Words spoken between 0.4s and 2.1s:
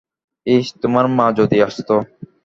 ইশ, তোমার মা যদি আসতো।